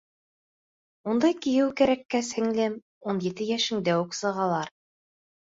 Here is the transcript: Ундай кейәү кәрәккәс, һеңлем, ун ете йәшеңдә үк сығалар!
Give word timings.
Ундай 1.11 1.35
кейәү 1.45 1.67
кәрәккәс, 1.81 2.31
һеңлем, 2.39 2.79
ун 3.13 3.21
ете 3.27 3.47
йәшеңдә 3.51 4.01
үк 4.01 4.19
сығалар! 4.23 4.75